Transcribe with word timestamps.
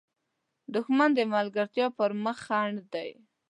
دښمن 0.75 1.09
د 1.15 1.19
ملګرتیا 1.33 1.87
پر 1.97 2.09
مخ 2.23 2.37
خنډ 2.45 2.77
دی 2.93 3.09